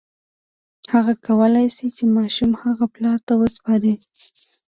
هغه 0.93 1.13
کولی 1.25 1.67
شي 1.75 1.87
چې 1.95 2.03
ماشوم 2.17 2.51
هغه 2.63 2.85
پلار 2.95 3.19
ته 3.27 3.33
وسپاري. 3.41 3.93